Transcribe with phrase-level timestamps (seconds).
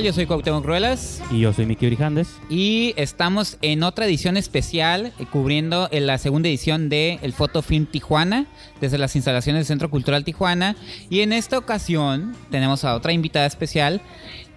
[0.00, 1.20] Yo soy Cuauhtémoc Ruelas.
[1.30, 2.40] Y yo soy Miki Brijandes.
[2.48, 7.84] Y estamos en otra edición especial eh, cubriendo en la segunda edición de el Fotofilm
[7.84, 8.46] Tijuana
[8.80, 10.76] desde las instalaciones del Centro Cultural Tijuana.
[11.10, 14.00] Y en esta ocasión tenemos a otra invitada especial,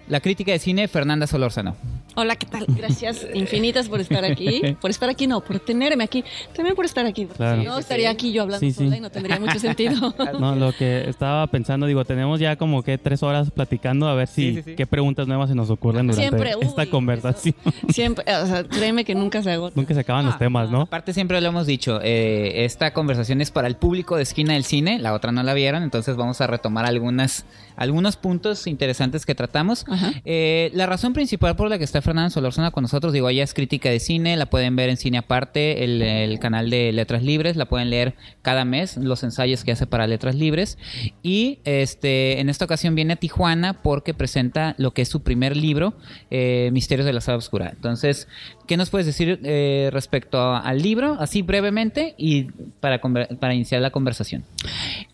[0.08, 1.76] la crítica de cine Fernanda Solórzano.
[2.18, 2.64] Hola, ¿qué tal?
[2.68, 4.62] Gracias infinitas por estar aquí.
[4.80, 6.24] Por estar aquí, no, por tenerme aquí.
[6.54, 7.26] También por estar aquí.
[7.26, 7.60] Claro.
[7.60, 8.84] Si no, estaría aquí yo hablando Sí, sí.
[8.84, 10.14] sola y no tendría mucho sentido.
[10.40, 14.28] No, lo que estaba pensando, digo, tenemos ya como que tres horas platicando a ver
[14.28, 14.74] si Sí, sí, sí.
[14.76, 17.54] qué preguntas nuevas se nos ocurren durante Siempre, esta uy, conversación.
[17.90, 19.74] Siempre, o sea, créeme que nunca se agota.
[19.76, 20.82] Nunca se acaban los temas, ¿no?
[20.82, 24.64] Aparte siempre lo hemos dicho, eh, esta conversación es para el público de esquina del
[24.64, 27.44] cine, la otra no la vieron, entonces vamos a retomar algunas,
[27.76, 29.84] algunos puntos interesantes que tratamos.
[30.24, 33.52] Eh, la razón principal por la que está Fernanda Solórzano con nosotros, digo, ella es
[33.52, 37.56] crítica de cine, la pueden ver en Cine Aparte, el, el canal de Letras Libres,
[37.56, 40.78] la pueden leer cada mes, los ensayos que hace para Letras Libres.
[41.22, 45.56] Y este en esta ocasión viene a Tijuana porque presenta lo que es su primer
[45.56, 45.94] libro,
[46.30, 47.70] eh, Misterios de la Sala Oscura.
[47.74, 48.28] Entonces,
[48.66, 52.44] ¿qué nos puedes decir eh, respecto a- al libro, así brevemente, y
[52.80, 54.44] para, para iniciar la conversación?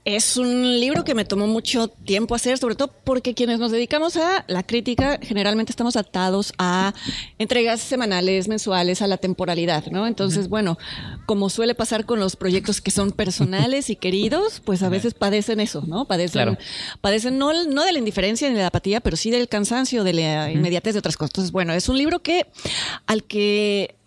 [0.05, 4.17] Es un libro que me tomó mucho tiempo hacer, sobre todo porque quienes nos dedicamos
[4.17, 6.93] a la crítica generalmente estamos atados a
[7.39, 10.07] entregas semanales, mensuales, a la temporalidad, ¿no?
[10.07, 10.77] Entonces, bueno,
[11.27, 15.61] como suele pasar con los proyectos que son personales y queridos, pues a veces padecen
[15.61, 16.07] eso, ¿no?
[16.07, 16.59] Padecen, Claro.
[17.01, 20.13] padecen no, no de la indiferencia ni de la apatía, pero sí del cansancio, de
[20.15, 21.31] la inmediatez de otras cosas.
[21.31, 22.47] Entonces, bueno, es un libro que
[23.07, 23.42] al que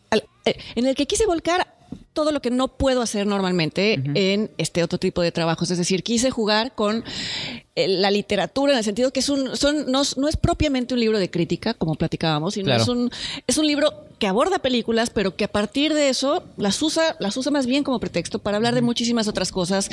[0.09, 1.67] al- eh, en el que quise volcar
[2.13, 5.69] todo lo que no puedo hacer normalmente en este otro tipo de trabajos.
[5.71, 9.91] Es decir, quise jugar con eh, la literatura en el sentido que es un, son,
[9.91, 12.83] no, no es propiamente un libro de crítica, como platicábamos, sino Claro.
[12.83, 13.11] es, un,
[13.47, 17.35] es un libro que aborda películas, pero que a partir de eso las usa, las
[17.35, 19.89] usa más bien como pretexto para hablar de muchísimas otras cosas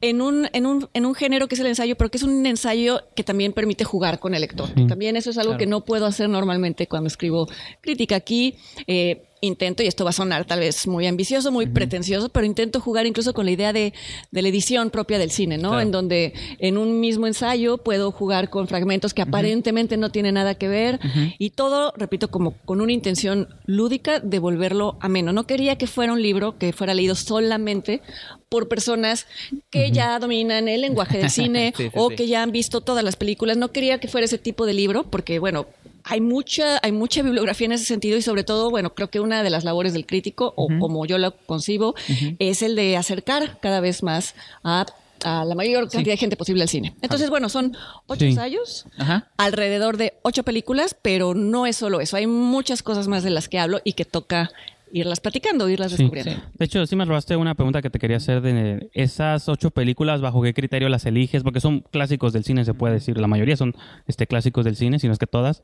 [0.00, 2.46] en un, en un, en un género que es el ensayo, pero que es un
[2.46, 4.70] ensayo que también permite jugar con el lector.
[4.88, 5.58] También eso es algo Claro.
[5.58, 7.48] que no puedo hacer normalmente cuando escribo
[7.82, 8.54] crítica aquí.
[8.86, 12.80] eh, intento, y esto va a sonar tal vez muy ambicioso, muy pretencioso, pero intento
[12.80, 13.94] jugar incluso con la idea de,
[14.30, 15.70] de la edición propia del cine, ¿no?
[15.70, 15.82] Claro.
[15.82, 20.54] En donde en un mismo ensayo puedo jugar con fragmentos que aparentemente no tienen nada
[20.54, 21.00] que ver
[21.38, 25.32] y todo, repito, como con una intención lúdica de volverlo ameno.
[25.32, 28.02] No quería que fuera un libro que fuera leído solamente
[28.48, 29.26] por personas
[29.70, 32.16] que ya dominan el lenguaje del cine Sí, sí, o sí.
[32.16, 33.56] que ya han visto todas las películas.
[33.56, 35.66] No quería que fuera ese tipo de libro porque, bueno,
[36.08, 39.42] hay mucha, hay mucha bibliografía en ese sentido y sobre todo, bueno, creo que una
[39.42, 41.94] de las labores del crítico, o como yo lo concibo,
[42.38, 44.86] es el de acercar cada vez más a,
[45.24, 46.94] a la mayor cantidad de gente posible al cine.
[47.02, 48.26] Entonces, bueno, son ocho Sí.
[48.26, 49.28] ensayos, Ajá.
[49.36, 53.48] alrededor de ocho películas, pero no es solo eso, hay muchas cosas más de las
[53.48, 54.50] que hablo y que toca
[54.98, 55.98] irlas platicando, irlas Sí.
[55.98, 56.32] descubriendo.
[56.32, 56.38] Sí.
[56.58, 60.20] De hecho, sí me robaste una pregunta que te quería hacer de esas ocho películas,
[60.20, 61.42] ¿bajo qué criterio las eliges?
[61.42, 63.18] Porque son clásicos del cine, se puede decir.
[63.18, 63.74] La mayoría son
[64.06, 65.62] este, clásicos del cine, si no es que todas.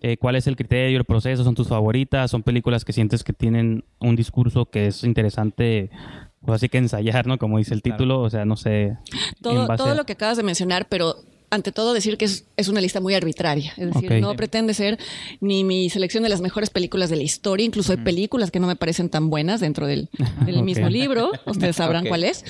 [0.00, 1.44] Eh, ¿Cuál es el criterio, el proceso?
[1.44, 2.30] ¿Son tus favoritas?
[2.30, 5.90] ¿Son películas que sientes que tienen un discurso que es interesante,
[6.44, 7.38] pues así que ensayar, ¿no?
[7.38, 8.96] Como dice el título, o sea, no sé.
[9.42, 11.16] todo, a- lo que acabas de mencionar, pero
[11.50, 13.72] ante todo decir que es, es una lista muy arbitraria.
[13.76, 14.98] Es decir, no pretende ser
[15.40, 18.66] ni mi selección de las mejores películas de la historia, incluso hay películas que no
[18.66, 20.08] me parecen tan buenas dentro del,
[20.46, 20.64] del Ok.
[20.64, 22.44] mismo libro, ustedes sabrán cuál es,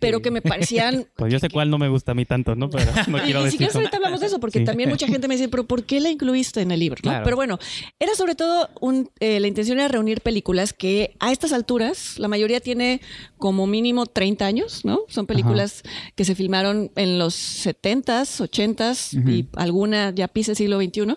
[0.00, 1.06] pero que me parecían...
[1.16, 2.70] Pues yo sé cuál no me gusta a mí tanto, ¿no?
[2.70, 4.64] Pero no quiero y si quieres ahorita hablamos de eso, porque Sí.
[4.64, 6.98] también mucha gente me dice, pero ¿por qué la incluiste en el libro?
[7.02, 7.10] ¿no?
[7.10, 7.24] Claro.
[7.24, 7.58] Pero bueno,
[8.00, 12.28] era sobre todo un, eh, la intención era reunir películas que a estas alturas, la
[12.28, 13.00] mayoría tiene
[13.36, 15.00] como mínimo 30 años, ¿no?
[15.08, 15.82] Son películas
[16.16, 17.34] que se filmaron en los
[17.66, 21.16] 70s, 80s y alguna ya pisa el siglo XXI,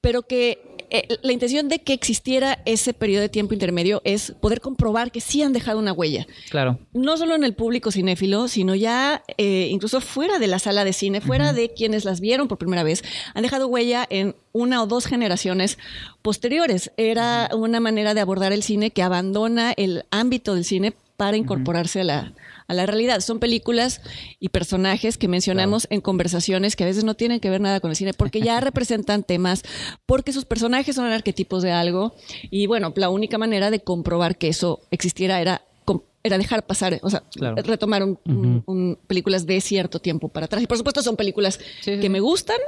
[0.00, 4.60] pero que eh, la intención de que existiera ese periodo de tiempo intermedio es poder
[4.60, 6.26] comprobar que sí han dejado una huella.
[6.50, 6.80] Claro.
[6.92, 10.92] no solo en el público cinéfilo, sino ya eh, incluso fuera de la sala de
[10.92, 14.86] cine, fuera de quienes las vieron por primera vez, han dejado huella en una o
[14.86, 15.78] dos generaciones
[16.22, 16.90] posteriores.
[16.96, 22.00] Era una manera de abordar el cine que abandona el ámbito del cine para incorporarse
[22.00, 22.32] a la,
[22.70, 23.20] a la realidad.
[23.20, 24.00] Son películas
[24.38, 27.90] y personajes que mencionamos en conversaciones que a veces no tienen que ver nada con
[27.90, 29.62] el cine, porque ya representan temas,
[30.06, 32.14] porque sus personajes son arquetipos de algo.
[32.50, 35.62] Y bueno, la única manera de comprobar que eso existiera era
[36.22, 37.56] era dejar pasar, o sea, Claro.
[37.62, 40.62] retomar un- un- un- películas de cierto tiempo para atrás.
[40.62, 42.58] Y por supuesto son películas Sí, sí, que me gustan,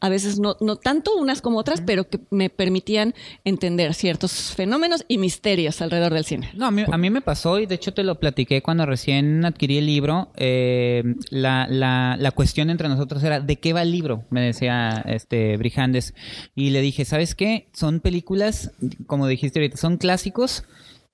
[0.00, 3.14] a veces no, no tanto unas como otras, pero que me permitían
[3.44, 6.50] entender ciertos fenómenos y misterios alrededor del cine.
[6.54, 9.44] No, a mí, a mí me pasó y de hecho te lo platiqué cuando recién
[9.44, 10.30] adquirí el libro.
[10.36, 14.24] eh, la, la, la cuestión entre nosotros era ¿de qué va el libro?
[14.30, 16.14] Me decía este Brijandes.
[16.54, 17.68] Y le dije, ¿sabes qué?
[17.72, 18.72] Son películas,
[19.06, 20.64] como dijiste ahorita, son clásicos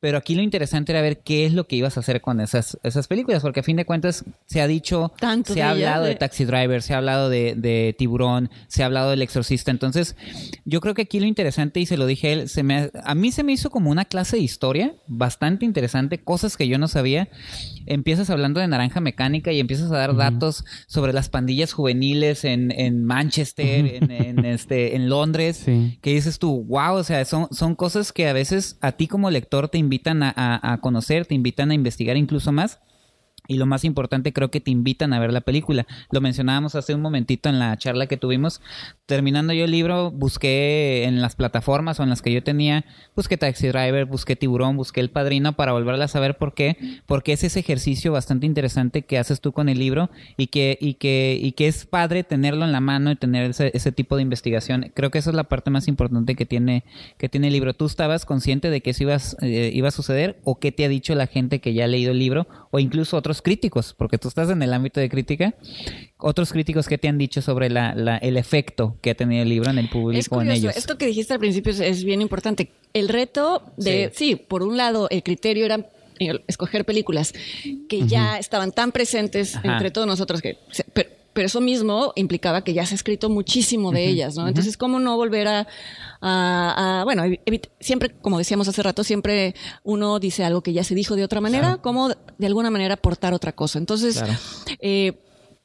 [0.03, 2.77] pero aquí lo interesante era ver qué es lo que ibas a hacer con esas,
[2.83, 6.11] esas películas, porque a fin de cuentas se ha dicho, Tanto se ha hablado de...
[6.11, 10.17] de- Taxi Driver, se ha hablado de, de Tiburón, se ha hablado del Exorcista, entonces
[10.65, 13.15] yo creo que aquí lo interesante, y se lo dije a él, se me, a
[13.15, 16.89] mí se me hizo como una clase de historia bastante interesante, cosas que yo no
[16.89, 17.29] sabía.
[17.87, 22.73] Empiezas hablando de naranja mecánica y empiezas a dar datos sobre las pandillas juveniles en,
[22.73, 25.99] en Manchester, en, en, este, en Londres, Sí.
[26.03, 29.31] que dices tú, wow, o sea, son, son cosas que a veces a ti como
[29.31, 29.92] lector te invitan
[30.23, 32.81] a, a- a conocer, te invitan a investigar incluso más.
[33.49, 35.85] Y lo más importante, creo que te invitan a ver la película.
[36.13, 38.61] Lo mencionábamos hace un momentito en la charla que tuvimos.
[39.07, 42.85] Terminando yo el libro, busqué en las plataformas o en las que yo tenía,
[43.17, 46.77] busqué Taxi Driver, busqué Tiburón, busqué El Padrino para volverla a saber por qué.
[47.07, 50.95] Porque es ese ejercicio bastante interesante que haces tú con el libro y que, y
[50.95, 54.23] que, y que es padre tenerlo en la mano y tener ese, ese tipo de
[54.23, 54.93] investigación.
[54.95, 56.85] Creo que esa es la parte más importante que tiene,
[57.19, 57.75] que tiene el libro.
[57.75, 60.89] ¿Tú estabas consciente de que eso ibas, eh, iba a suceder o qué te ha
[60.89, 63.95] dicho la gente que ya ha leído el libro o incluso otros críticos?
[63.99, 65.57] Porque tú estás en el ámbito de crítica.
[66.25, 69.49] Otros críticos que te han dicho sobre la, la- el efecto que ha tenido el
[69.49, 70.77] libro en el público Es en ellos.
[70.77, 72.71] esto que dijiste al principio es, es bien importante.
[72.95, 74.37] El reto de, sí.
[74.37, 75.87] por un lado, el criterio era
[76.21, 77.33] eh, escoger películas
[77.89, 79.73] que ya estaban tan presentes Ajá.
[79.73, 80.59] entre todos nosotros que...
[80.93, 84.47] pero, pero eso mismo implicaba que ya se ha escrito muchísimo de ellas, ¿no?
[84.47, 85.67] Entonces, ¿cómo no volver a,
[86.21, 87.23] a- a- bueno,
[87.81, 91.41] siempre, como decíamos hace rato, siempre uno dice algo que ya se dijo de otra
[91.41, 93.79] manera, cómo de alguna manera aportar otra cosa.
[93.79, 94.35] Entonces, Claro.
[94.81, 95.15] eh,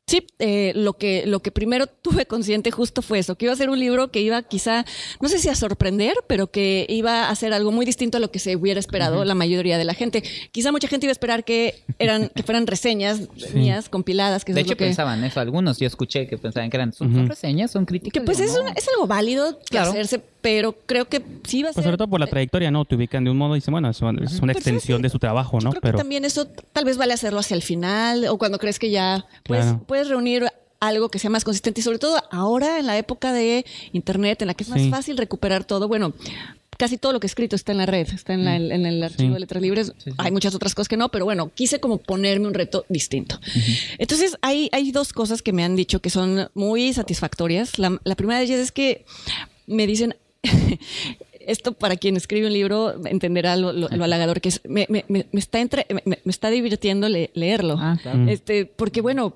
[0.09, 3.57] Sí, eh, lo que lo que primero tuve consciente justo fue eso, que iba a
[3.57, 4.85] ser un libro que iba quizá,
[5.19, 8.31] no sé si a sorprender, pero que iba a ser algo muy distinto a lo
[8.31, 10.23] que se hubiera esperado la mayoría de la gente.
[10.53, 13.19] Quizá mucha gente iba a esperar que eran que fueran reseñas
[13.53, 15.41] mías compiladas, que de es hecho, lo que pensaban eso.
[15.41, 18.13] Algunos yo escuché que pensaban que eran son, son reseñas, son críticas.
[18.13, 19.89] que pues es, un- es algo válido que Claro.
[19.91, 22.85] hacerse, pero creo que sí va a Pues ser sobre todo por la trayectoria, ¿no?
[22.85, 25.03] Te ubican de un modo y dicen, bueno, es una, es una Pero extensión sí,
[25.03, 25.69] de su trabajo, Yo ¿no?
[25.71, 28.79] creo Pero que también eso tal vez vale hacerlo hacia el final o cuando crees
[28.79, 29.83] que ya puedes, Claro.
[29.87, 30.45] puedes reunir
[30.79, 34.47] algo que sea más consistente y sobre todo ahora en la época de internet en
[34.47, 34.89] la que es más Sí.
[34.91, 35.87] fácil recuperar todo.
[35.87, 36.13] Bueno,
[36.77, 39.01] casi todo lo que he escrito está en la red, está en, la- en el
[39.01, 39.33] archivo Sí.
[39.33, 39.93] de letras libres.
[39.97, 40.11] sí.
[40.19, 43.39] Hay muchas otras cosas que no, pero bueno, quise como ponerme un reto distinto.
[43.97, 47.79] Entonces hay, hay dos cosas que me han dicho que son muy satisfactorias.
[47.79, 49.03] La, la primera de ellas es que
[49.65, 50.15] me dicen...
[51.39, 54.59] Esto para quien escribe un libro entenderá lo, lo- lo halagador que es.
[54.67, 57.77] Me, me- me- está, entre- me, me está divirtiendo le- leerlo.
[57.79, 58.27] Ah, claro.
[58.27, 59.33] Este, porque bueno,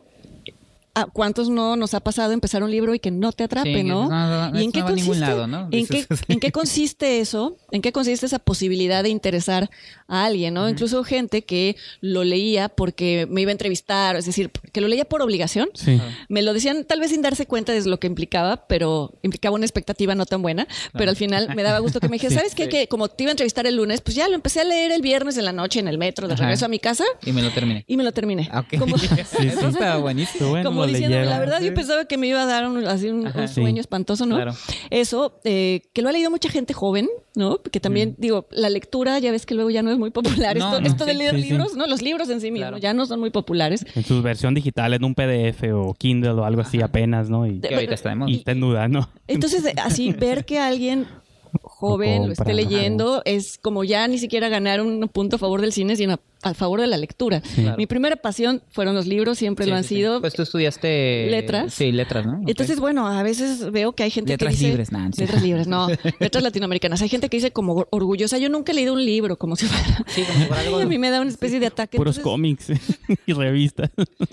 [0.94, 3.84] ¿a cuántos no nos ha pasado empezar un libro y que no te atrape, Sí,
[3.84, 4.10] no?
[4.10, 5.20] no, no, ¿Y en qué consiste?
[5.20, 5.68] lado, ¿no?
[5.72, 7.58] ¿En qué, en consiste eso?
[7.72, 9.70] ¿En qué consiste esa posibilidad de interesar
[10.08, 10.68] a alguien, no?
[10.70, 15.06] Incluso gente que lo leía porque me iba a entrevistar, es decir, que lo leía
[15.06, 15.70] por obligación.
[15.74, 16.00] sí.
[16.30, 19.66] Me lo decían tal vez sin darse cuenta de lo que implicaba, pero implicaba una
[19.66, 20.68] expectativa no tan buena.
[20.94, 22.36] Pero al final me daba gusto que me dijera, Sí.
[22.38, 22.68] ¿sabes qué?
[22.70, 25.02] Que como te iba a entrevistar el lunes, pues ya lo empecé a leer el
[25.02, 26.44] viernes en la noche en el metro de Ajá.
[26.44, 27.84] regreso a mi casa Y me lo terminé.
[27.88, 28.50] y me lo terminé.
[28.52, 28.78] Ah, ok.
[28.80, 28.96] Como,
[29.42, 30.50] Eso estaba buenísimo.
[30.50, 31.30] Bueno, como lo diciendo, leyeron.
[31.34, 33.42] la verdad yo pensaba que me iba a dar un, así un, Ajá.
[33.42, 33.80] un sueño Sí.
[33.82, 34.36] espantoso, ¿no?
[34.36, 34.54] Claro.
[34.90, 37.62] Eso, eh, que lo ha leído mucha gente joven, ¿no?
[37.62, 40.58] Que también, digo, la lectura, ya ves que luego ya no es muy popular.
[40.58, 41.50] No, esto no, esto de leer sí, sí.
[41.50, 41.88] libros, ¿no?
[41.88, 42.78] Los libros en sí mismos Claro.
[42.78, 43.86] ya no son muy populares.
[43.96, 47.46] En su versión digital, en un PDF o Kindle o algo así apenas, ¿no?
[47.48, 49.10] Y, Que ahorita está y está en duda, ¿no?
[49.28, 51.08] Entonces, eh, así ver que alguien
[51.62, 55.74] joven lo esté leyendo es como ya ni siquiera ganar un punto a favor del
[55.74, 57.42] cine, sino a favor de la lectura.
[57.56, 57.78] Claro.
[57.78, 59.96] Mi primera pasión fueron los libros, siempre Sí, lo han sí, sí.
[59.96, 60.22] sido.
[60.22, 61.28] Pues tú estudiaste...
[61.30, 61.74] ¿Letras?
[61.74, 62.42] Sí, letras, ¿no?
[62.48, 64.68] Entonces, bueno, a veces veo que hay gente Letras que dice...
[64.70, 65.22] libres, Nancy.
[65.22, 65.88] Letras libres, no.
[66.20, 67.02] letras latinoamericanas.
[67.02, 68.38] Hay gente que dice como orgullosa.
[68.38, 70.04] Yo nunca he leído un libro, como si fuera...
[70.08, 71.98] Sí, como si fuera algo- a mí me da una especie de ataque.
[71.98, 72.68] Puros Entonces, cómics
[73.26, 73.90] y revistas.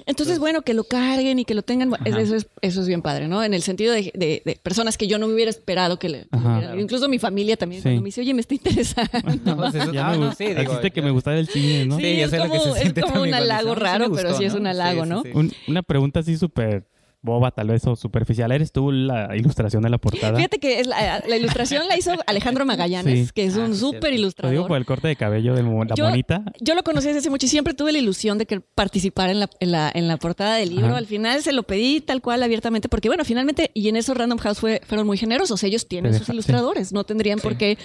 [0.06, 2.04] entonces, bueno, que lo carguen y que lo tengan, Ajá.
[2.20, 3.42] eso es, eso es bien padre, ¿no?
[3.44, 6.26] En el sentido de, de- de personas que yo no me hubiera esperado que le...
[6.32, 7.88] hubieran- Incluso mi familia también, Sí.
[7.88, 9.10] cuando me dice, oye, me está interesando.
[9.44, 11.97] No, pues eso- Ya ah, me no, sí, digo, que me gustara el cine, ¿no?
[11.98, 14.04] Sí, Sí, yo es lo que como- se es como un halago dices, "No, raro,
[14.12, 15.22] pero gustó", sí es un halago, ¿no?
[15.22, 15.30] sí.
[15.34, 16.84] Un- una pregunta así súper
[17.20, 18.50] boba, tal vez, o superficial.
[18.52, 20.36] ¿Eres tú la ilustración de la portada?
[20.36, 23.32] Fíjate que es la, la ilustración la hizo Alejandro Magallanes, Sí.
[23.34, 24.06] que es Ah, un sí, súper cierto.
[24.08, 24.68] Lo digo ilustrador.
[24.68, 26.44] por el corte de cabello de la Yo- monita.
[26.60, 29.40] Yo lo conocí desde hace mucho y siempre tuve la ilusión de que participara en
[29.40, 30.86] la, en la, en la portada del libro.
[30.88, 30.98] Ajá.
[30.98, 34.38] Al final se lo pedí tal cual abiertamente, porque bueno, finalmente, y en eso Random
[34.38, 35.62] House fue, fueron muy generosos.
[35.64, 37.78] Ellos tienen sus ilustradores, no tendrían por qué,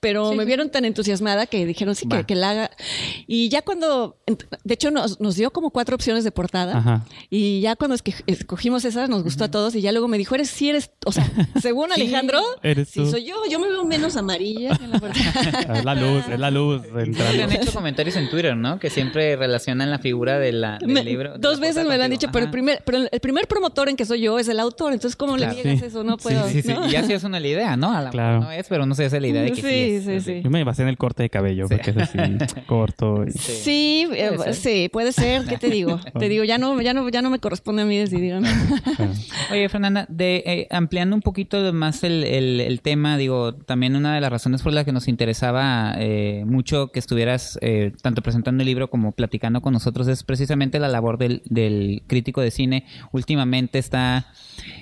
[0.00, 2.70] pero Sí, me vieron tan entusiasmada que dijeron sí, que, la haga.
[3.26, 4.16] Y ya cuando,
[4.64, 6.78] de hecho, nos, nos dio como cuatro opciones de portada.
[6.78, 7.04] Ajá.
[7.30, 10.06] Y ya cuando es que escogimos vimos esa, nos gustó a todos y ya luego
[10.08, 11.28] me dijo, eres, sí eres, o sea,
[11.60, 13.10] según Alejandro, eres sí tú.
[13.10, 14.76] soy yo, yo me veo menos amarilla.
[14.76, 14.98] que la.
[15.78, 16.82] Es la luz, es la luz.
[16.94, 18.78] Le han hecho comentarios en Twitter, ¿no?
[18.78, 21.32] Que siempre relacionan la figura de la, del Me- libro.
[21.32, 23.88] de dos la veces me lo han dicho, pero el primer, pero el primer promotor
[23.88, 25.54] en que soy yo es el autor, entonces ¿cómo Claro.
[25.54, 25.86] le niegas Sí.
[25.86, 26.04] eso?
[26.04, 26.48] No Sí, puedo.
[26.48, 26.86] Sí, sí, ¿no?
[26.88, 27.92] y ya sí es una la idea, ¿no?
[27.92, 28.40] A la Claro.
[28.40, 30.24] no es, pero no se hace la idea de que sí, Sí, es, sí, así.
[30.38, 30.40] sí.
[30.42, 32.18] Yo me basé en el corte de cabello, porque es así,
[32.66, 33.24] corto.
[33.26, 34.54] y- Sí, eh, Puede ser.
[34.54, 35.44] sí, puede ser.
[35.46, 36.00] ¿Qué te digo?
[36.18, 38.34] te digo, ya no, ya no, ya no me corresponde a mí decidir.
[38.34, 38.48] ¿no?
[39.52, 44.14] Oye, Fernanda, de, eh, ampliando un poquito más el, el- el tema, digo, también una
[44.14, 48.62] de las razones por las que nos interesaba eh, mucho que estuvieras eh, tanto presentando
[48.62, 52.84] el libro como platicando con nosotros es precisamente la labor del, del crítico de cine.
[53.12, 54.26] Últimamente está,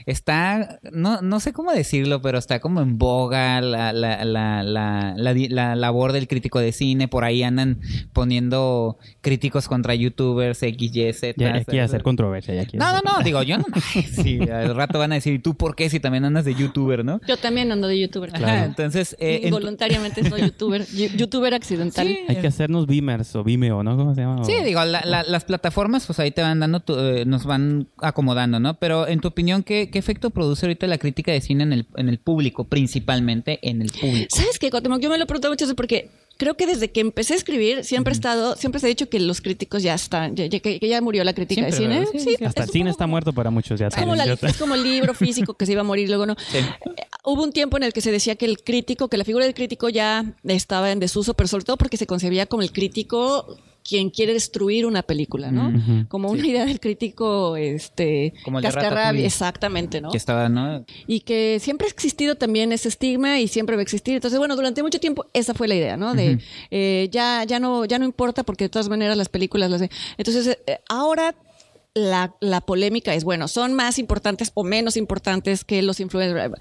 [0.07, 5.15] está, no, no sé cómo decirlo, pero está como en boga la, la, la, la,
[5.17, 7.09] la di- la labor del crítico de cine.
[7.09, 7.81] Por ahí andan
[8.13, 11.35] poniendo críticos contra youtubers, X, Y, Z.
[11.37, 13.65] Ya, ya quiere hacer controversia, ya No, no, no, digo, yo no.
[13.81, 17.05] Sí, al rato van a decir, ¿y tú por qué si también andas de youtuber,
[17.05, 17.21] no?
[17.27, 18.31] Yo también ando de youtuber.
[18.35, 20.85] Ajá, entonces, eh, en Involuntariamente soy youtuber.
[21.17, 22.07] Youtuber accidental.
[22.07, 23.97] Sí, Hay que hacernos Beamers o Vimeo, ¿no?
[23.97, 24.45] ¿Cómo se llama?
[24.45, 27.89] Sí, digo, la- la- las plataformas pues ahí te van dando, tu- eh, nos van
[27.99, 28.79] acomodando, ¿no?
[28.79, 31.87] Pero en tu opinión, ¿qué, qué efecto produce ahorita la crítica de cine en el,
[31.97, 34.35] en el público, principalmente en el público?
[34.37, 35.01] ¿Sabes qué, Cuauhtémoc?
[35.01, 37.85] Yo me lo he preguntado muchas veces porque creo que desde que empecé a escribir
[37.85, 40.79] siempre he estado, siempre se ha dicho que los críticos ya están, ya- ya- que,
[40.79, 41.99] ya murió la crítica Siempre, de cine.
[42.01, 42.13] ¿verdad?
[42.13, 43.89] Sí, sí, Hasta el cine está muerto para muchos ya.
[43.89, 46.37] Es como, la- es como el libro físico que se iba a morir, luego no.
[46.51, 46.59] Sí.
[46.59, 49.45] Eh, Hubo un tiempo en el que se decía que el crítico, que la figura
[49.45, 53.57] del crítico ya estaba en desuso, pero sobre todo porque se concebía como el crítico
[53.87, 55.73] quien quiere destruir una película, ¿no?
[56.09, 60.11] Como una idea del crítico, este, Como el cascarrabia, exactamente, ¿no?
[60.11, 60.85] Que estaba, ¿no?
[61.07, 64.15] y que siempre ha existido también ese estigma y siempre va a existir.
[64.15, 66.15] Entonces, bueno, durante mucho tiempo esa fue la idea, ¿no?
[66.15, 66.39] De
[66.71, 69.83] eh, ya, ya no, ya no importa porque de todas maneras las películas las.
[70.19, 71.35] Entonces, eh, ahora
[71.97, 76.53] la, la polémica es, bueno, ¿son más importantes o menos importantes que los influencers?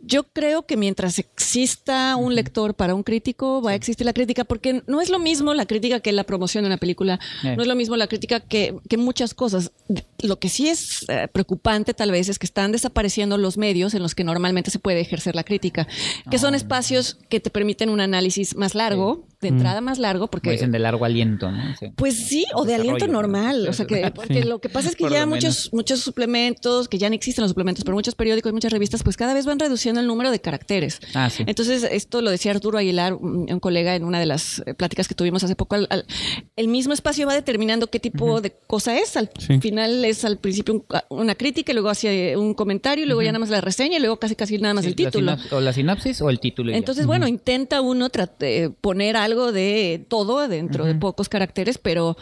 [0.00, 4.44] Yo creo que mientras exista un lector para un crítico, va a existir la crítica,
[4.44, 7.66] porque no es lo mismo la crítica que la promoción de una película, no es
[7.66, 9.72] lo mismo la crítica que, que muchas cosas.
[10.22, 14.02] Lo que sí es eh, preocupante tal vez es que están desapareciendo los medios en
[14.02, 15.88] los que normalmente se puede ejercer la crítica,
[16.30, 16.38] que Ah.
[16.38, 20.50] son espacios que te permiten un análisis más largo, de entrada más largo, Como porque...
[20.50, 21.62] dicen de largo aliento, ¿no?
[21.78, 21.92] Sí.
[21.96, 23.68] Pues sí, o de aliento normal.
[23.68, 26.98] O sea, que, porque lo que pasa es que Por ya muchos, muchos suplementos, que
[26.98, 29.58] ya no existen los suplementos, pero muchos periódicos y muchas revistas, pues cada vez van
[29.58, 31.00] reduciendo el número de caracteres.
[31.14, 31.44] Ah, sí.
[31.46, 35.06] Entonces, esto lo decía Arturo Aguilar, un, un colega, en una de las eh, pláticas
[35.08, 35.74] que tuvimos hace poco.
[35.76, 36.06] al- al-
[36.56, 39.16] el mismo espacio va determinando qué tipo de cosa es.
[39.16, 39.60] Al Sí.
[39.60, 43.30] final es al principio un- una crítica, y luego hacia un comentario, y luego ya
[43.32, 45.36] nada más la reseña, y luego casi casi nada más Sí, el título.
[45.36, 46.70] la o la sinopsis o el título.
[46.70, 46.76] ya.
[46.76, 48.08] Entonces, bueno, intenta uno
[48.40, 52.16] eh, poner algo de todo dentro de pocos caracteres, pero,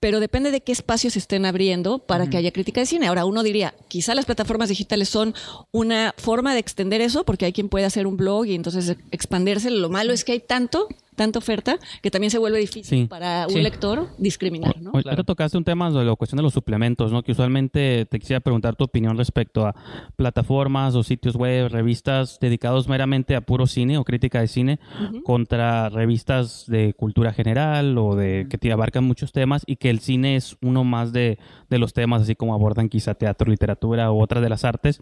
[0.00, 3.06] pero depende de qué espacios se estén abriendo para que haya crítica de cine.
[3.06, 5.34] Ahora, uno diría, quizá las plataformas digitales son
[5.72, 9.70] una forma de extender eso, porque hay quien puede hacer un blog y entonces expandirse.
[9.70, 13.06] Lo malo es que hay tanto, tanta oferta, que también se vuelve difícil Sí.
[13.06, 13.62] para un Sí.
[13.62, 14.90] lector discriminar, ¿no?
[14.90, 15.24] Ahorita Claro.
[15.24, 17.22] tocaste un tema de la cuestión de los suplementos, ¿no?
[17.22, 19.74] Que usualmente te quisiera preguntar tu opinión respecto a
[20.16, 24.78] plataformas o sitios web, revistas dedicados meramente a puro cine o crítica de cine
[25.24, 30.00] contra revistas de cultura general o de que te abarcan muchos temas y que el
[30.00, 31.38] cine es uno más de,
[31.70, 35.00] de los temas, así como abordan quizá teatro, literatura u otras de las artes.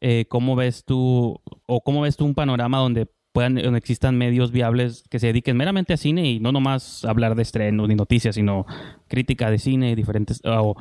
[0.00, 4.52] Eh, ¿Cómo ves tú o cómo ves tú un panorama donde puedan donde existan medios
[4.52, 8.36] viables que se dediquen meramente a cine y no nomás hablar de estrenos ni noticias,
[8.36, 8.64] sino
[9.08, 10.76] crítica de cine, diferentes o,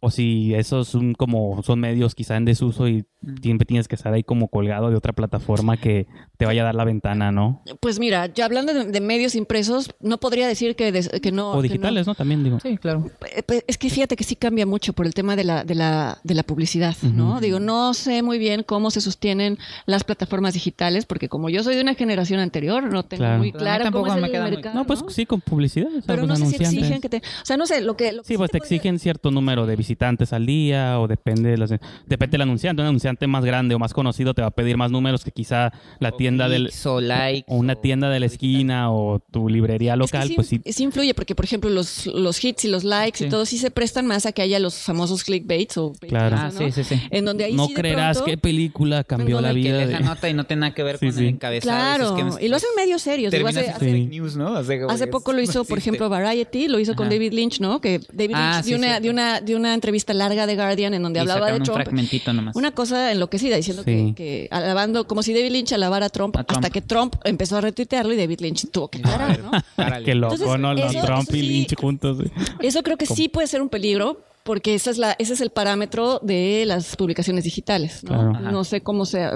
[0.00, 3.04] o si esos son como son medios quizá en desuso y
[3.42, 6.74] siempre tienes que estar ahí como colgado de otra plataforma que te vaya a dar
[6.76, 7.62] la ventana, ¿no?
[7.80, 11.48] Pues mira, ya hablando de, de medios impresos, no podría decir que, des- que no...
[11.50, 12.14] O que no- digitales, ¿no?
[12.14, 12.60] También digo.
[12.60, 13.10] Sí, claro.
[13.34, 15.74] Eh, pues, Es que fíjate que sí cambia mucho por el tema de la, de
[15.74, 17.40] la, de la publicidad, ¿no?
[17.40, 21.74] Digo, no sé muy bien cómo se sostienen las plataformas digitales, porque como yo soy
[21.74, 23.38] de una generación anterior, no tengo Claro.
[23.38, 24.74] muy claro tampoco cómo es me el queda muy- mercado.
[24.76, 25.88] No, pues sí, con publicidad.
[25.88, 27.16] o sea, Pero no sé si exigen que te...
[27.18, 28.12] O sea, no sé, lo que...
[28.12, 31.50] lo que Sí, pues te podría- exigen cierto número de visitantes al día o depende
[31.50, 31.70] de las,
[32.06, 32.82] depende del anunciante.
[32.82, 35.72] Un anunciante más grande o más conocido te va a pedir más números que quizá
[35.98, 37.44] la tienda del o likes.
[37.48, 40.46] o una o- tienda de la esquina o tu librería Es que local, sí, pues
[40.48, 40.60] sí.
[40.66, 43.24] sí influye, porque por ejemplo los, los hits y los likes Sí.
[43.24, 46.36] y todo sí se prestan más a que haya los famosos clickbaits o Claro.
[46.38, 46.58] Ah, ¿no?
[46.58, 47.00] sí, sí, sí.
[47.10, 49.94] En donde ahí no creerás pronto- qué película cambió la Que vida lees de...
[49.94, 51.20] la nota y no tiene nada que ver Sí, con sí.
[51.22, 51.76] el encabezado.
[52.14, 53.32] Claro, que y lo hacen medios serios.
[53.32, 57.08] Digo, hace, que poco lo hizo, por ejemplo, Variety, lo hizo con.
[57.08, 57.80] David Lynch, ¿no?
[57.80, 61.18] Que David Ah, Lynch una, de una, de una entrevista larga de Guardian en donde
[61.18, 61.80] Y hablaba de sacaron un Trump.
[61.82, 62.54] fragmentito nomás.
[62.56, 64.12] Una cosa enloquecida, diciendo Sí.
[64.14, 66.58] que, que alabando, como si David Lynch alabara a Trump, A Trump.
[66.58, 69.50] hasta que Trump empezó a retuitearlo y David Lynch tuvo que parar, ¿no?
[70.04, 70.72] Qué loco, Entonces, ¿no?
[70.74, 72.18] Eso- Trump eso y Lynch juntos.
[72.60, 75.50] Eso creo que sí puede ser un peligro porque esa es la, ese es el
[75.50, 78.02] parámetro de las publicaciones digitales.
[78.04, 78.08] ¿no?
[78.10, 78.30] Claro.
[78.30, 78.50] Ajá.
[78.52, 79.32] No sé cómo sea,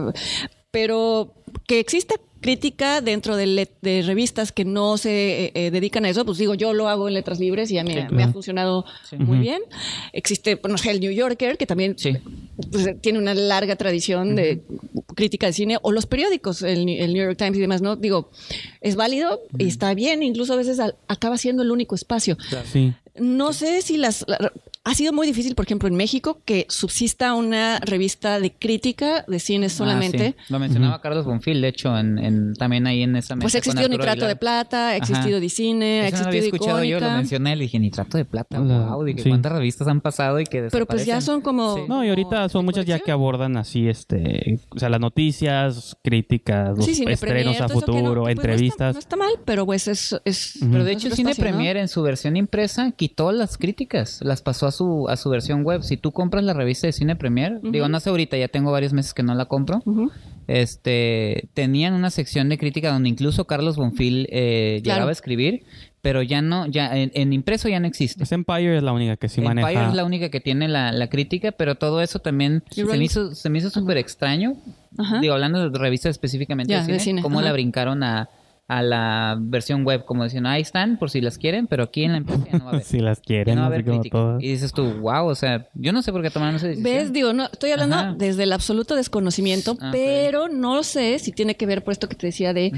[0.70, 1.34] pero
[1.66, 6.10] que existe crítica dentro de, le- de revistas que no se eh, eh, dedican a
[6.10, 8.28] eso, pues digo, yo lo hago en letras libres y a mí Sí, me ha
[8.32, 9.16] funcionado Sí.
[9.16, 9.62] muy bien.
[10.12, 12.12] Existe, no sé, el New Yorker, que también Sí.
[12.70, 14.60] pues, tiene una larga tradición de
[15.14, 17.96] crítica de cine, o los periódicos, el, el New York Times y demás, ¿no?
[17.96, 18.30] Digo,
[18.80, 22.36] es válido y está bien, incluso a veces al- acaba siendo el único espacio.
[22.70, 22.92] Sí.
[23.18, 24.24] No sé si las...
[24.26, 24.52] la-
[24.84, 29.38] ha sido muy difícil, por ejemplo, en México, que subsista una revista de crítica de
[29.38, 30.34] cine solamente.
[30.36, 30.52] Ah, sí.
[30.52, 33.44] Lo mencionaba Carlos Bonfil, de hecho, en, en- también ahí en esa mesa.
[33.44, 34.34] Pues ha existido Nitrato de.
[34.36, 35.38] Plata, ha existido.
[35.38, 37.16] Dicine, ha Eso no lo había existido escuchado yo, lo Icónica.
[37.16, 39.28] mencioné, le dije Nitrato de Plata, La- wow, dije, sí.
[39.28, 41.76] ¿cuántas revistas han pasado y que Pero pues ya son como...
[41.76, 41.82] Sí.
[41.88, 46.76] No, y ahorita son muchas ya que abordan así, este, o sea, las noticias, críticas,
[46.76, 48.94] los estrenos Premier, a no- futuro, pues no está- entrevistas.
[48.94, 50.16] No está, mal, pero pues es...
[50.24, 50.58] es.
[50.60, 51.50] Pero de hecho, Cine espacio, ¿no?
[51.56, 55.62] Premier en su versión impresa quitó las críticas, las pasó a su a su versión
[55.62, 55.82] web.
[55.82, 58.92] Si tú compras la revista de Cine Premier, digo, no sé ahorita, ya tengo varios
[58.92, 59.80] meses que no la compro.
[60.48, 64.96] Este, tenían una sección de crítica donde incluso Carlos Bonfil eh, Claro.
[64.96, 65.62] llegaba a escribir,
[66.00, 68.18] pero ya no, ya en, en impreso ya no existe.
[68.18, 69.88] Pues Empire es la única que sí Empire maneja.
[69.88, 73.34] es la única que tiene la, la crítica, pero todo eso también se me hizo,
[73.34, 74.54] se me hizo súper extraño.
[74.98, 75.20] Ajá.
[75.20, 77.46] Digo, hablando de revistas específicamente Ya, de cine, de cine, cómo ajá.
[77.48, 78.28] la brincaron a,
[78.68, 82.12] a la versión web, como diciendo, ahí están por si las quieren, pero aquí en
[82.12, 82.84] la empresa ya no va a haber.
[82.86, 84.16] si las Ya quieren, no va a haber como crítica.
[84.18, 84.42] todas.
[84.42, 86.94] Y dices tú, wow, o sea, yo no sé por qué tomaron esa decisión.
[86.94, 87.12] ¿Ves?
[87.12, 88.14] Digo, no, estoy hablando Ajá.
[88.16, 92.14] desde el absoluto desconocimiento, Ah, pero no sé si tiene que ver por esto que
[92.16, 92.72] te decía de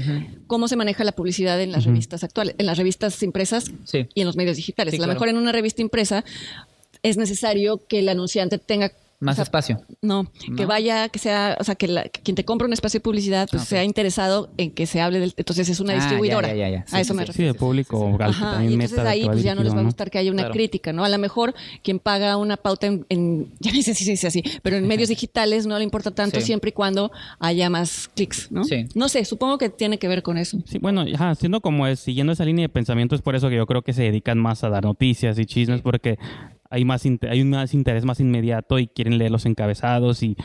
[0.47, 4.07] cómo se maneja la publicidad en las revistas actuales, en las revistas impresas Sí.
[4.13, 4.91] y en los medios digitales.
[4.91, 5.15] Sí, a lo claro.
[5.19, 6.25] mejor en una revista impresa
[7.03, 9.81] es necesario que el anunciante tenga Más o sea, espacio.
[10.01, 10.25] No,
[10.57, 10.67] que ¿No?
[10.67, 13.47] vaya, que sea, o sea, que, la- que quien te compra un espacio de publicidad
[13.49, 16.49] pues Ah, sea interesado en que se hable del, entonces es una Ah, distribuidora.
[16.49, 16.85] ya, ya, ya.
[16.85, 17.53] Sí, a eso sí, me refiero.
[17.53, 19.81] Sí, de público que Ajá, también y entonces ahí pues ya no les va a
[19.81, 19.87] ¿no?
[19.87, 20.53] gustar que haya una Claro.
[20.53, 21.05] crítica, ¿no?
[21.05, 24.27] A lo mejor quien paga una pauta en, en- ya no sé si se dice
[24.27, 26.47] así, pero en medios digitales no le importa tanto Sí.
[26.47, 28.65] siempre y cuando haya más clics, ¿no?
[28.65, 28.85] Sí.
[28.95, 30.57] No sé, supongo que tiene que ver con eso.
[30.65, 33.55] Sí, bueno, ajá, siendo como es, siguiendo esa línea de pensamiento, es por eso que
[33.55, 36.19] yo creo que se dedican más a dar noticias y chismes, porque
[36.75, 40.35] hay más hay un más interés más inmediato y quieren leer los encabezados y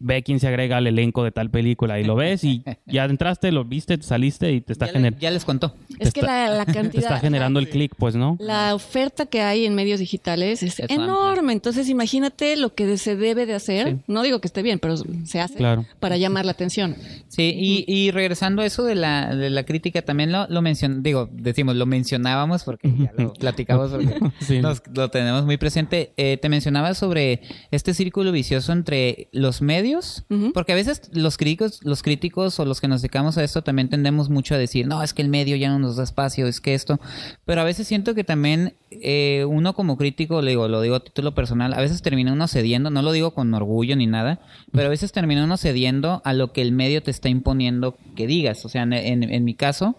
[0.00, 3.50] ve quién se agrega al elenco de tal película y lo ves y ya entraste,
[3.52, 5.74] lo viste, saliste y te está, Ya, le- gener- ya les contó.
[5.98, 7.02] Es que la, la te cantidad...
[7.04, 8.36] está generando el clic, pues, ¿no?
[8.40, 11.52] La oferta que hay en medios digitales es, Es enorme.
[11.52, 13.88] Entonces, imagínate lo que se debe de hacer.
[13.88, 13.96] Sí.
[14.06, 15.84] No digo que esté bien, pero se hace Claro.
[16.00, 16.96] para llamar la atención.
[17.28, 20.62] Sí, y, y regresando a eso de la, de la crítica, también lo, lo
[21.00, 24.60] digo, decimos, lo mencionábamos porque ya lo platicamos porque Sí.
[24.60, 26.12] nos- lo tenemos muy presente.
[26.16, 30.22] Eh, te mencionaba sobre este círculo vicioso entre los medios,
[30.52, 33.88] porque a veces los críticos, los críticos o los que nos dedicamos a esto también
[33.88, 36.60] tendemos mucho a decir, no, es que el medio ya no nos da espacio, es
[36.60, 37.00] que esto,
[37.44, 41.00] pero a veces siento que también eh, uno como crítico, le digo, lo digo a
[41.00, 44.38] título personal, a veces termina uno cediendo, no lo digo con orgullo ni nada,
[44.70, 48.26] pero a veces termina uno cediendo a lo que el medio te está imponiendo que
[48.28, 48.64] digas.
[48.64, 49.96] O sea, en, en- en mi caso,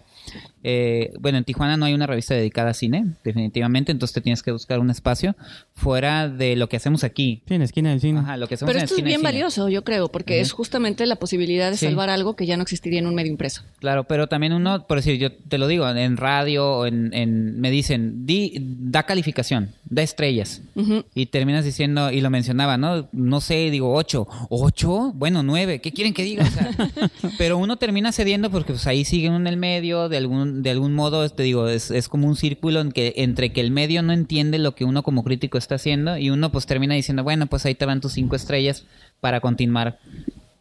[0.68, 4.42] eh, bueno, en Tijuana no hay una revista dedicada a cine, definitivamente, entonces te tienes
[4.42, 5.36] que buscar un espacio
[5.74, 7.42] fuera de lo que hacemos aquí.
[7.46, 8.18] Sí, en esquina del cine.
[8.20, 10.50] Ajá, lo que hacemos Pero en esto es esquina bien valioso, yo creo, porque es
[10.52, 11.86] justamente la posibilidad de Sí.
[11.86, 13.62] salvar algo que ya no existiría en un medio impreso.
[13.78, 17.60] Claro, pero también uno, por decir, yo te lo digo, en radio o en, en-
[17.60, 20.62] me dicen, di, da calificación, da estrellas.
[21.14, 23.08] Y terminas diciendo, y lo mencionaba, ¿no?
[23.12, 24.26] No sé, digo, ocho.
[24.50, 25.12] ¿Ocho?
[25.14, 25.80] Bueno, nueve.
[25.80, 26.44] ¿Qué quieren que diga?
[26.44, 26.70] O sea,
[27.38, 30.70] pero uno termina cediendo porque pues ahí sigue uno en el medio, de algún, de
[30.70, 34.02] algún modo, te digo, es, es como un círculo en que, entre que el medio
[34.02, 37.46] no entiende lo que uno como crítico está haciendo y uno pues termina diciendo, bueno,
[37.46, 38.84] pues ahí te van tus cinco estrellas
[39.20, 39.98] para continuar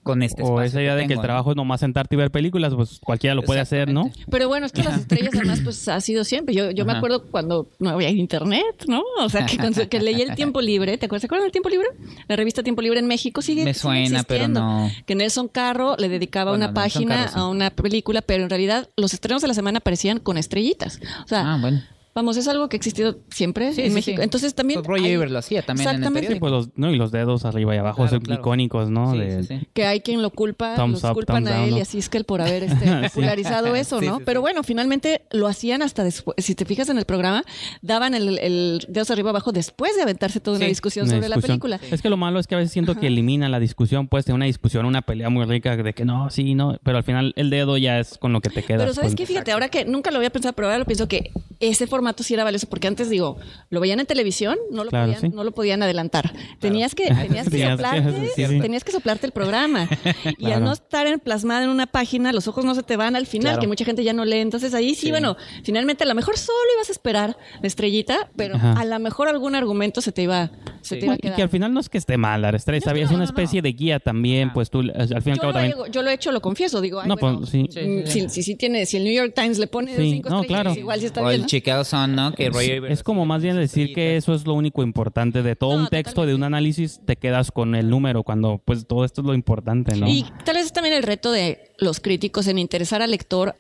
[0.06, 1.28] con este o espacio esa idea de que tengo, el ¿no?
[1.28, 4.12] trabajo es nomás sentarte y ver películas, pues cualquiera lo puede hacer, ¿no?
[4.30, 6.54] Pero bueno, es que las estrellas además pues ha sido siempre.
[6.56, 9.02] Yo, yo me acuerdo cuando no había internet, ¿no?
[9.20, 10.98] O sea, que, cuando- que leí el Tiempo Libre.
[10.98, 11.22] ¿Te acuerdas?
[11.22, 11.88] ¿Se acuerdan del Tiempo Libre?
[12.28, 14.89] La revista Tiempo Libre en México sigue Me sigue suena, pero no.
[15.06, 17.39] Que Nelson Carro le dedicaba Bueno, una Nelson página Carro, sí.
[17.39, 21.00] a una película, pero en realidad los estrenos de la semana aparecían con estrellitas.
[21.24, 21.82] O sea, Ah, bueno.
[22.15, 24.17] Vamos, es algo que ha existido siempre Sí, en sí, México.
[24.17, 24.23] sí.
[24.23, 24.82] Entonces también...
[24.82, 26.34] Pues Roger Ebert lo hacía también en el Exactamente.
[26.34, 28.41] Sí, pues los, no, y los dedos arriba y abajo Claro, son claro.
[28.41, 29.12] icónicos, ¿no?
[29.12, 29.67] Sí, De- sí, sí.
[29.73, 31.78] que hay quien lo culpa, Thumbs los up, culpan a down, él ¿no?
[31.78, 34.17] y así es que él por haber este, popularizado eso, ¿no?
[34.19, 36.36] sí, Pero bueno, finalmente lo hacían hasta después.
[36.43, 37.43] Si te fijas en el programa,
[37.82, 41.38] daban el, el dedos arriba abajo después de aventarse toda una discusión una sobre la
[41.38, 41.80] película.
[41.91, 44.36] Es que lo malo es que a veces siento que eliminan la discusión, puedes tener
[44.36, 47.49] una discusión, una pelea muy rica de que no, sí, no, pero al final el
[47.49, 48.84] dedo ya es con lo que te quedas.
[48.84, 49.15] Pero ¿sabes pues.
[49.15, 49.25] qué?
[49.25, 52.34] Fíjate, ahora que nunca lo había pensado, pero ahora lo pienso que ese formato sí
[52.34, 53.38] era valioso porque antes digo,
[53.70, 55.36] lo veían en televisión, no lo, Claro, podían, sí.
[55.36, 56.34] no lo podían adelantar.
[56.60, 58.60] Tenías que, tenías que Tenías que- soplarte, sí, sí.
[58.60, 59.88] tenías que soplarte el programa.
[60.38, 63.15] Y al no estar en- plasmada en una página, los ojos no se te van
[63.15, 63.62] al final, Claro.
[63.62, 64.39] que mucha gente ya no lee.
[64.39, 65.12] Entonces ahí sí, Sí.
[65.12, 68.74] bueno, finalmente a lo mejor solo ibas a esperar la estrellita, pero Ajá.
[68.74, 71.00] a lo mejor algún argumento se te iba, se Sí.
[71.00, 71.36] te iba a Y quedar.
[71.36, 73.04] que al final no es que esté mal la estrella, ¿sabes?
[73.04, 74.91] es no, una no, especie de guía también, pues tú al
[75.22, 75.91] fin y al yo, cabo lo también...
[75.91, 77.65] yo lo he hecho, lo confieso, digo, ay, No, bueno, pues, sí.
[77.70, 78.30] Sí, sí, Si, sí.
[78.30, 80.80] si, si tiene, si el New York Times le pone Sí, cinco no, estrellas, claro.
[80.80, 81.45] igual sí está bien.
[81.46, 82.34] Chicago Sun, ¿no?
[82.34, 85.76] Que Ebert- Es como más bien decir que eso es lo único importante de todo
[85.78, 89.22] No, un texto, de un análisis, te quedas con el número cuando pues todo esto
[89.22, 90.08] es lo importante, ¿no?
[90.08, 93.56] Y tal vez es también el reto de los críticos en interesar al lector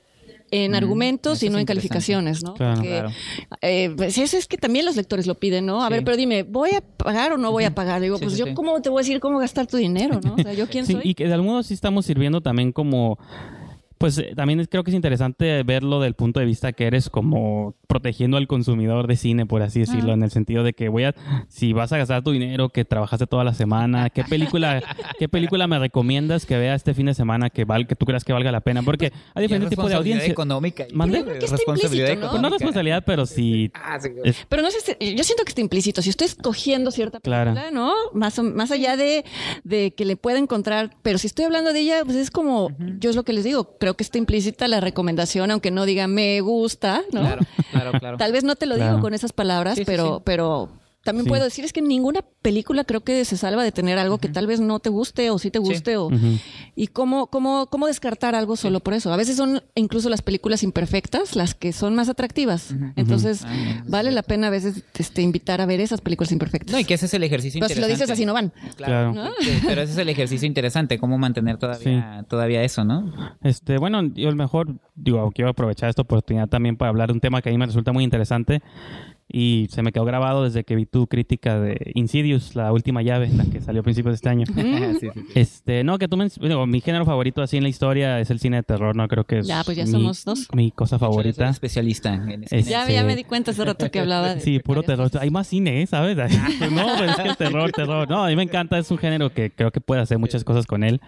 [0.51, 2.53] en argumentos y no en calificaciones, ¿no?
[2.53, 2.75] Claro.
[2.75, 3.09] Porque, Claro.
[3.63, 5.83] eh, pues eso es que también los lectores lo piden, ¿no?
[5.83, 5.93] A Sí.
[5.93, 7.99] ver, pero dime, ¿voy a pagar o no voy a pagar?
[7.99, 8.53] Digo, Sí, pues sí, yo sí.
[8.53, 10.35] cómo te voy a decir cómo gastar tu dinero, ¿no?
[10.35, 11.01] O sea, yo quién Sí, soy.
[11.03, 13.17] y que de algún modo sí estamos sirviendo también como
[13.97, 17.09] pues eh, también es- creo que es interesante verlo del punto de vista que eres
[17.09, 21.03] como protegiendo al consumidor de cine, por así decirlo, en el sentido de que voy
[21.05, 21.15] a,
[21.47, 24.81] si vas a gastar tu dinero que trabajaste toda la semana, ¿qué película,
[25.19, 28.23] qué película me recomiendas que vea este fin de semana que val, que tú creas
[28.23, 28.81] que valga la pena?
[28.83, 30.31] Porque hay diferentes tipos de audiencia.
[30.31, 30.83] económica.
[30.83, 32.31] Está responsabilidad implícito, ¿no?
[32.31, 32.49] Pues no económica.
[32.57, 33.71] responsabilidad, pero sí.
[33.73, 34.09] Ah, sí.
[34.23, 36.01] es- Pero no sé, si- yo siento que está implícito.
[36.01, 37.53] Si estoy escogiendo cierta Claro.
[37.53, 37.93] película, ¿no?
[38.13, 39.23] Más, o- más allá de,
[39.63, 43.09] de que le pueda encontrar, pero si estoy hablando de ella, pues es como, yo
[43.09, 46.41] es lo que les digo, creo que está implícita la recomendación, aunque no diga me
[46.41, 47.21] gusta, ¿no?
[47.21, 48.17] Claro, claro, claro.
[48.17, 48.93] Tal vez no te lo Claro.
[48.93, 50.21] digo con esas palabras, Sí, sí, pero, sí.
[50.25, 50.69] pero
[51.05, 51.29] también Sí.
[51.29, 54.47] puedo decir es que ninguna película creo que se salva de tener algo que tal
[54.47, 56.09] vez no te guste o sí te guste o
[56.75, 59.13] y cómo cómo cómo descartar algo solo por eso.
[59.13, 62.75] A veces son incluso las películas imperfectas las que son más atractivas.
[62.95, 66.73] Entonces Ah, vale la pena a veces este invitar a ver esas películas imperfectas.
[66.73, 68.03] No, y que ese es el ejercicio pero si lo interesante.
[68.03, 68.51] dices así no van.
[68.75, 69.13] Claro.
[69.13, 69.33] Claro.
[69.39, 73.13] Sí, Pero ese es el ejercicio interesante, cómo mantener todavía, todavía eso, ¿no?
[73.43, 77.13] Este, bueno, yo a lo mejor, digo, quiero aprovechar esta oportunidad también para hablar de
[77.13, 78.61] un tema que a mí me resulta muy interesante
[79.27, 83.27] y se me quedó grabado desde que vi tu crítica de Insidious, la última llave,
[83.29, 84.45] la que salió a principios de este año.
[84.53, 84.55] Mm.
[84.99, 85.25] Sí, sí, sí.
[85.35, 88.39] Este, no, que tú me, digo, mi género favorito así en la historia es el
[88.39, 90.47] cine de terror, no creo que es Ya, pues ya mi- somos dos.
[90.53, 91.49] mi cosa favorita.
[91.49, 94.41] especialista en ese Es- Ya, Este- ya me di cuenta hace rato que hablaba de
[94.41, 95.09] Sí, puro terror.
[95.19, 95.87] Hay más cine, ¿eh?
[95.87, 96.15] ¿sabes?
[96.59, 98.09] Pues no, pero es que el terror, terror.
[98.09, 100.65] No, a mí me encanta, es un género que creo que puede hacer muchas cosas
[100.67, 101.01] con él.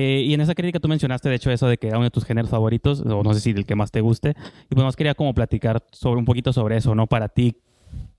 [0.00, 2.12] Eh, y en esa crítica tú mencionaste, de hecho, eso de que era uno de
[2.12, 4.36] tus géneros favoritos, o no sé si el que más te guste.
[4.70, 7.08] Y pues nos quería como platicar sobre un poquito sobre eso, ¿no?
[7.08, 7.56] Para ti,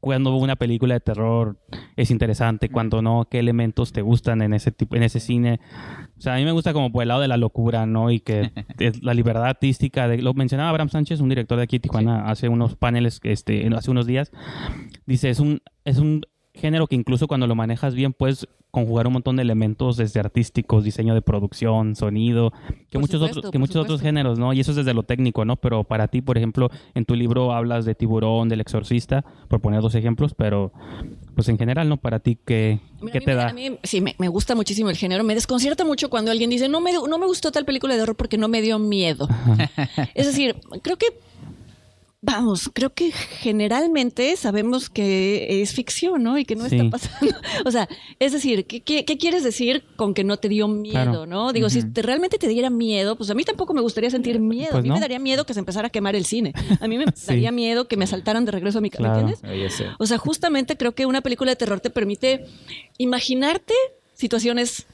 [0.01, 1.57] cuando una película de terror
[1.95, 5.61] es interesante, cuando no, qué elementos te gustan en ese tipo, en ese cine.
[6.17, 8.11] O sea, a mí me gusta como por el lado de la locura, ¿no?
[8.11, 10.09] Y que es la libertad artística.
[10.09, 13.69] De, lo mencionaba Abraham Sánchez, un director de aquí de Tijuana, hace unos paneles, este,
[13.73, 14.33] hace unos días.
[15.05, 16.25] Dice, es un, es un
[16.59, 20.83] género que incluso cuando lo manejas bien puedes conjugar un montón de elementos desde artísticos,
[20.83, 22.51] diseño de producción, sonido,
[22.91, 24.53] que Por muchos supuesto, otros que muchos otros géneros, ¿no?
[24.53, 25.55] Y eso es desde lo técnico, ¿no?
[25.55, 29.81] Pero para ti, por ejemplo, en tu libro hablas de Tiburón, del Exorcista, por poner
[29.81, 30.71] dos ejemplos, pero
[31.33, 31.97] pues en general, ¿no?
[31.97, 33.47] Para ti qué, Mira, qué a mí te me- da?
[33.49, 35.23] A mí sí, me, me gusta muchísimo el género.
[35.23, 38.15] Me desconcierta mucho cuando alguien dice, no me, no me gustó tal película de horror
[38.17, 39.27] porque no me dio miedo.
[40.13, 41.07] es decir, creo que,
[42.21, 46.37] vamos, creo que generalmente sabemos que es ficción, ¿no?
[46.37, 46.75] Y que no Sí.
[46.77, 47.35] está pasando.
[47.65, 47.87] o sea,
[48.19, 51.25] es decir, ¿qué, qué, qué quieres decir con que no te dio miedo, Claro.
[51.25, 51.53] no?
[51.53, 54.71] Digo, si te- realmente te diera miedo, pues a mí tampoco me gustaría sentir miedo.
[54.71, 54.95] Pues a mí no.
[54.95, 56.53] me daría miedo que se empezara a quemar el cine.
[56.81, 57.27] A mí me Sí.
[57.27, 59.25] daría miedo que me asaltaran de regreso a mi casa, Claro.
[59.25, 59.81] ¿me entiendes?
[59.97, 62.45] O sea, justamente creo que una película de terror te permite
[62.97, 63.73] imaginarte
[64.13, 64.85] situaciones,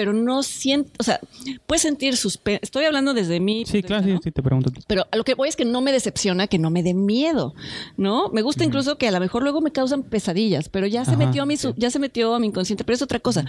[0.00, 1.20] pero no siento, o sea,
[1.66, 2.60] puedes sentir suspenso.
[2.62, 4.72] Estoy hablando desde mi Sí, claro, sí, sí, te pregunto.
[4.86, 7.52] Pero a lo que voy es que no me decepciona que no me dé miedo,
[7.98, 8.30] ¿no?
[8.30, 11.42] Me gusta incluso que a lo mejor luego me causan pesadillas, pero ya se metió
[11.42, 13.44] a mi su- ya se metió a mi inconsciente, pero es otra cosa.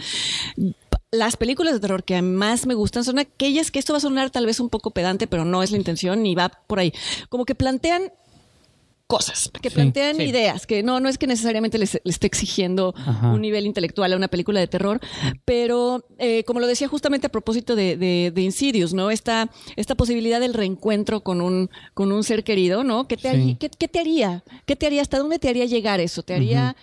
[1.14, 4.30] Las películas de terror que más me gustan son aquellas que esto va a sonar
[4.30, 6.94] tal vez un poco pedante, pero no es la intención ni va por ahí.
[7.30, 8.12] Como que plantean
[9.12, 10.24] cosas, que Sí, plantean sí.
[10.24, 13.32] ideas, que no, no es que necesariamente les, les esté exigiendo Ajá.
[13.34, 15.00] un nivel intelectual a una película de terror,
[15.45, 19.12] pero eh, como lo decía justamente a propósito de, de, de Insidious, ¿no?
[19.12, 23.08] Esta, esta posibilidad del reencuentro con un, con un ser querido, ¿no?
[23.08, 23.28] ¿Qué te, Sí.
[23.36, 24.43] haría- qué, qué te haría?
[24.65, 25.02] ¿Qué te haría?
[25.02, 26.24] ¿Hasta dónde te haría llegar eso?
[26.24, 26.76] ¿Te haría,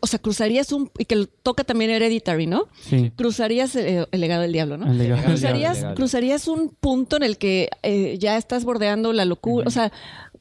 [0.00, 2.68] o sea, cruzarías un, y que toca también Hereditary, ¿no?
[2.80, 3.12] Sí.
[3.16, 4.90] Cruzarías eh, el legado del diablo, ¿no?
[4.90, 9.24] El legado del cruzarías, cruzarías un punto en el que eh, ya estás bordeando la
[9.24, 9.92] locura, o sea,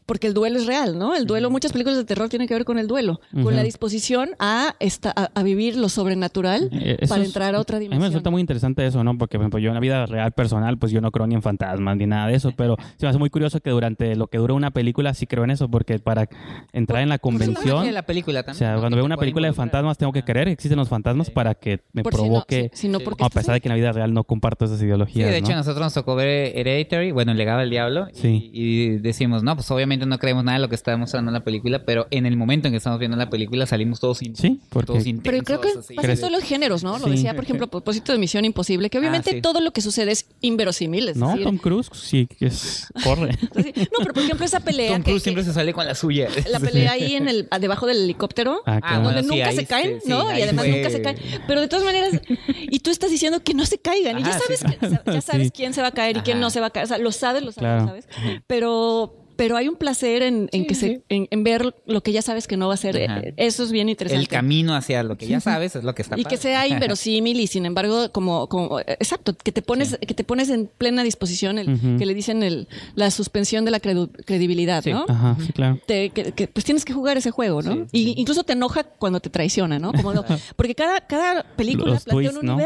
[0.06, 1.16] porque el duelo es real, ¿no?
[1.16, 4.30] El duelo, muchas películas de terror tienen que ver con el duelo, con la disposición
[4.40, 7.80] a, esta, a, a vivir lo sobrenatural Eh, eso para es- entrar a otra A
[7.80, 8.12] mí me dimensión.
[8.12, 9.18] resulta muy interesante eso, ¿no?
[9.18, 11.42] Porque, por ejemplo, yo en la vida real personal, pues yo no creo ni en
[11.42, 14.38] fantasmas ni nada de eso, pero se me hace muy curioso que durante lo que
[14.38, 16.28] dura una película sí creo en eso, porque para
[16.74, 19.18] entrar en la Pues es la magia convención, la película o sea, cuando veo una
[19.18, 22.22] película de fantasmas tengo que creer que existen los fantasmas para que me Por si
[22.22, 24.14] no- provoque, si- si no, ¿por qué a pesar de que en la vida real
[24.14, 25.58] no comparto esas Sí, ideologías, de hecho, a ¿no?
[25.58, 28.50] nosotros nos tocó ver Hereditary, bueno, el legado del diablo, y- Sí.
[28.54, 31.34] y, decimos, no, pues obviamente obviamente no creemos nada de lo que está mostrando en
[31.34, 34.36] la película, pero en el momento en que estamos viendo la película salimos todos, in-
[34.36, 35.96] Sí, porque- todos Pero creo que intensos, así.
[35.96, 36.98] pasa en todos los géneros, ¿no?
[37.00, 37.12] Lo Sí.
[37.12, 39.42] decía, por ejemplo, a propósito de Misión Imposible, que obviamente Ah, sí.
[39.42, 41.10] todo lo que sucede es inverosímil.
[41.10, 43.30] Es No, decir, Tom Cruise sí que es corre.
[43.42, 45.86] entonces, no, pero por ejemplo esa pelea Tom que- Cruise que- siempre se sale con
[45.86, 46.28] la suya.
[46.50, 49.04] la pelea ahí en el debajo del helicóptero Ah, Ah, claro.
[49.04, 50.30] donde bueno, nunca se caen, sí, ¿no?
[50.32, 51.18] sí, y además fue- nunca se caen.
[51.48, 52.20] Pero de todas maneras,
[52.60, 54.20] y tú estás diciendo que no se caigan.
[54.20, 54.66] y ya Ajá, sabes, sí.
[54.78, 55.52] que- ya sabes Sí.
[55.56, 56.86] quién se va a caer y quién no se va a caer.
[56.86, 58.08] O sea, lo sabes, lo sabes, lo sabes.
[58.48, 60.80] Pero, pero hay un placer en, en Sí, que sí.
[60.82, 62.98] se, en, en ver lo que ya sabes que no va a ser.
[63.10, 63.20] Ajá.
[63.20, 64.22] Eh, Eso es bien interesante.
[64.22, 67.40] El camino hacia lo que ya sabes es lo que está y que sea inverosímil
[67.40, 71.60] y sin embargo como, como exacto que te pones que te pones en plena disposición
[71.60, 74.92] el, que le dicen el, la suspensión de la credu- credibilidad Sí.
[74.92, 75.80] no Ajá, sí, claro.
[75.86, 77.74] te- que, que, pues tienes que jugar ese juego, ¿no?
[77.74, 79.92] Sí, y incluso te enoja cuando te traiciona, ¿no?
[79.94, 82.58] Como no- porque cada, cada película Los plantea twists, un ¿no?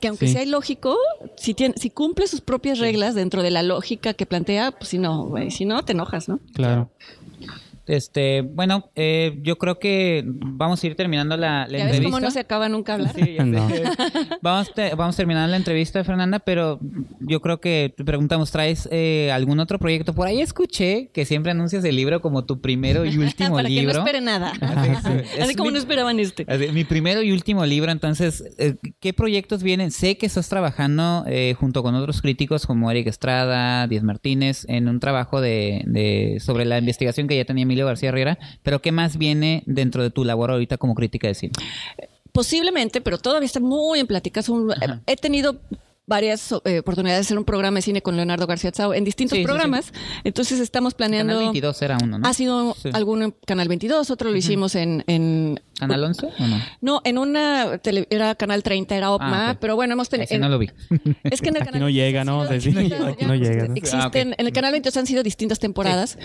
[0.00, 0.32] Que aunque Sí.
[0.34, 0.96] sea ilógico,
[1.36, 4.98] si tiene, si cumple sus propias reglas dentro de la lógica que plantea, pues si
[4.98, 6.40] no, güey, si no te enojas, ¿no?
[6.54, 6.90] Claro.
[7.88, 12.04] Este, bueno, eh, yo creo que vamos a ir terminando la, la ya ves entrevista.
[12.04, 13.14] cómo no se acaba nunca hablar.
[13.14, 13.50] Sí, ya sé.
[13.50, 13.68] No.
[14.42, 16.78] vamos, te- vamos terminando la entrevista, Fernanda, pero
[17.20, 20.14] yo creo que te preguntamos, ¿traes eh, algún otro proyecto?
[20.14, 23.74] Por ahí escuché que siempre anuncias el libro como tu primero y último Para que
[23.74, 23.94] libro.
[23.94, 24.52] no espere nada.
[25.40, 26.44] Así como mi- no esperaban este.
[26.48, 29.90] Así, Mi primero y último libro, entonces, eh, ¿qué proyectos vienen?
[29.90, 34.88] Sé que estás trabajando eh, junto con otros críticos como Eric Estrada, Díaz Martínez, en
[34.88, 38.90] un trabajo de, de- sobre la investigación que ya tenía Emilio García Herrera, pero ¿qué
[38.92, 41.52] más viene dentro de tu labor ahorita como crítica de cine?
[42.32, 44.48] Posiblemente, pero todavía está muy en pláticas.
[44.48, 44.74] Un-
[45.06, 45.60] he tenido
[46.06, 49.36] varias eh, oportunidades de hacer un programa de cine con Leonardo García Tsao en distintos
[49.36, 49.92] Sí, sí, programas.
[50.24, 51.34] Entonces estamos planeando.
[51.34, 52.26] Canal 22 era uno, ¿no?
[52.28, 52.88] Ha sido Sí.
[52.94, 56.62] alguno en Canal 22, otro lo hicimos en, en ¿Canal 11 o no?
[56.80, 59.58] no, en una tele- era Canal 30, era OPMA, Ah, ok.
[59.60, 60.70] pero bueno, hemos tenido Ese no lo vi.
[61.24, 62.46] es que en el Aquí canal no llega, ¿no?
[62.58, 63.74] sido no llega, ¿no?
[63.74, 64.16] Existen, Ah, ok.
[64.16, 66.16] en el canal 22 han sido distintas temporadas.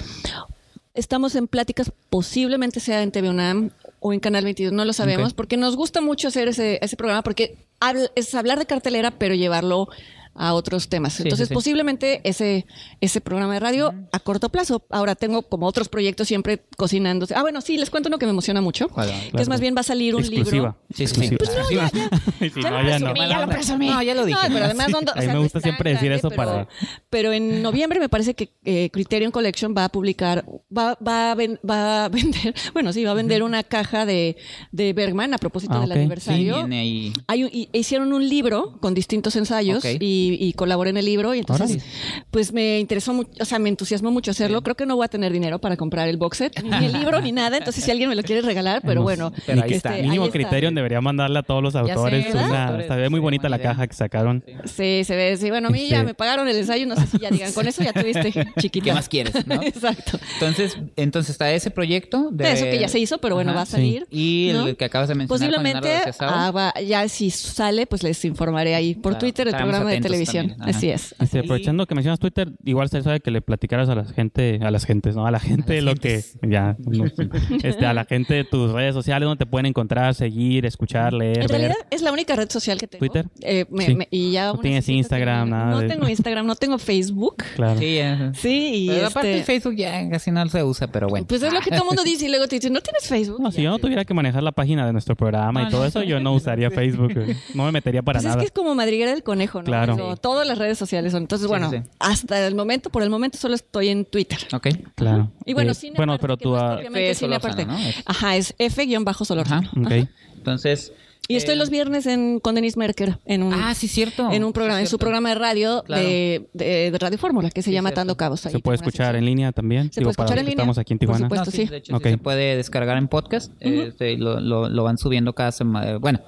[0.93, 5.33] Estamos en pláticas, posiblemente sea en TV UNAM o en Canal 22, no lo sabemos,
[5.33, 9.33] porque nos gusta mucho hacer ese, ese programa, porque habl- es hablar de cartelera, pero
[9.33, 9.87] llevarlo
[10.35, 11.13] a otros temas.
[11.13, 11.53] Sí, Entonces, sí, sí.
[11.53, 12.65] posiblemente ese,
[13.01, 14.83] ese programa de radio a corto plazo.
[14.89, 17.35] Ahora tengo como otros proyectos siempre cocinándose.
[17.35, 19.11] Ah, bueno, sí, les cuento uno que me emociona mucho, que Claro.
[19.39, 20.51] es más bien va a salir un Exclusiva.
[20.55, 20.77] libro.
[20.93, 21.35] Sí, sí, sí.
[21.35, 21.89] Exclusiva.
[21.91, 22.59] Pues no, ya, ya.
[22.63, 23.05] Ya no, lo ya no.
[23.07, 23.87] presumí, ya lo presumí.
[23.89, 24.39] No, ya lo dije.
[24.47, 26.67] pero además no, o a mí me no gusta siempre decir eso pero, para-
[27.09, 31.35] Pero en noviembre me parece que eh, Criterion Collection va a publicar, va, va, a,
[31.35, 34.35] ven- va a vender, bueno, sí, va a vender una caja de,
[34.71, 35.93] de Bergman a propósito Ah, del ok.
[35.95, 36.55] Sí, aniversario.
[36.57, 37.13] viene ahí.
[37.27, 41.33] Hay un- y- hicieron un libro con distintos ensayos y, y colaboré en el libro
[41.33, 42.25] y entonces Órale.
[42.31, 44.61] pues me interesó mucho, o sea, me entusiasmó mucho hacerlo.
[44.61, 47.21] Creo que no voy a tener dinero para comprar el box set, ni el libro
[47.21, 49.75] ni nada, entonces si alguien me lo quiere regalar, pero Hemos- bueno, Pero ahí este,
[49.77, 49.89] está.
[49.91, 50.33] ahí Mínimo está.
[50.37, 52.65] Criterion debería mandarle a todos los autores sé, una.
[52.67, 53.69] Autores, Se ve muy sí, bonita la idea.
[53.71, 54.43] caja que sacaron.
[54.65, 57.19] Sí, se ve, sí, bueno, a mí ya me pagaron el ensayo, no sé si
[57.19, 58.83] ya digan, con eso ya tuviste chiquita.
[58.85, 59.55] ¿Qué más quieres, no?
[59.63, 60.19] Exacto.
[60.35, 62.29] Entonces, entonces está ese proyecto.
[62.31, 63.57] De Eso que ya se hizo, pero bueno, Ajá.
[63.59, 64.05] va a salir.
[64.11, 64.77] Y el ¿no?
[64.77, 65.39] que acabas de mencionar.
[65.39, 69.89] Posiblemente, ah, va- ya si sale, pues les informaré ahí por Claro, Twitter el programa
[69.89, 70.47] de televisión.
[70.49, 70.69] también.
[70.75, 71.15] Así es.
[71.19, 74.71] Este, aprovechando que mencionas Twitter, igual se sabe que le platicaras a la gente, a
[74.71, 75.25] las gentes, ¿no?
[75.27, 76.37] A la gente las lo gentes.
[76.41, 77.05] que, ya, no
[77.63, 81.37] este, a la gente de tus redes sociales donde te pueden encontrar, seguir, escuchar, leer,
[81.41, 81.49] En ver.
[81.49, 82.99] realidad es la única red social que tengo.
[82.99, 83.25] ¿Twitter?
[83.41, 83.95] Eh, me- Sí.
[83.95, 87.37] me- y ya No tienes 600 Instagram, nada No de- tengo Instagram, no tengo Facebook.
[87.55, 87.79] Claro.
[87.79, 88.31] Sí, ajá.
[88.33, 91.25] Sí, y Pero aparte este, el Facebook ya casi no se usa, pero bueno.
[91.27, 93.41] pues es lo que todo el mundo dice y luego te dicen, ¿no tienes Facebook?
[93.41, 95.81] No, si yo no tuviera que manejar la página de nuestro programa No, y todo
[95.81, 95.87] no.
[95.87, 97.13] eso, yo no usaría Facebook.
[97.53, 98.39] No me metería para Pues es nada.
[98.39, 99.65] que es como madriguera del conejo, ¿no?
[99.65, 99.95] Claro.
[100.03, 101.23] Como Todas las redes sociales son.
[101.23, 101.89] Entonces, Sí, bueno, sí, sí.
[101.99, 104.39] hasta el momento, por el momento solo estoy en Twitter.
[104.53, 104.67] Ok.
[104.95, 105.31] Claro.
[105.45, 106.49] Y bueno, Eh, cine bueno, aparte, pero tú...
[106.51, 107.19] no es ah, propiamente F.
[107.19, 107.65] cine aparte.
[107.65, 107.77] ¿no?
[107.77, 109.69] Es- Ajá, es F-Solórzano.
[109.69, 109.81] Ajá.
[109.81, 110.07] ok.
[110.37, 110.93] Entonces.
[111.29, 114.29] Y estoy eh, los viernes en, con Denise Merker en un, Ah, sí, cierto.
[114.29, 116.03] en un programa, Sí, en su programa de radio Claro.
[116.03, 118.01] de, de- de Radio Fórmula, que se Sí, llama cierto.
[118.01, 118.45] Atando Cabos.
[118.45, 119.83] Ahí Se puede escuchar en línea también.
[119.93, 121.25] Se Digo, puede para escuchar los en que línea, Estamos aquí en por Tijuana.
[121.27, 121.45] supuesto.
[121.45, 121.65] No, sí, sí.
[121.69, 122.03] de hecho, sí Ok.
[122.09, 123.53] se puede descargar en podcast.
[123.61, 125.97] Este, lo, lo, lo van subiendo cada semana.
[125.97, 126.19] Bueno,